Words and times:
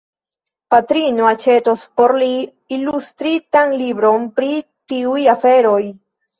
Patrino 0.73 1.27
aĉetos 1.31 1.83
por 2.01 2.15
li 2.23 2.31
ilustritan 2.79 3.79
libron 3.85 4.29
pri 4.41 4.53
tiuj 4.91 5.25
aferoj. 5.39 5.81